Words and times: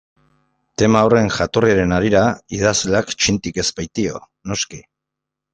Tema 0.81 1.03
horren 1.09 1.29
jatorriaren 1.35 1.93
harira 1.97 2.23
idazleak 2.61 3.13
txintik 3.21 3.63
ez 3.65 3.69
baitio, 3.81 4.21
noski. 4.53 4.85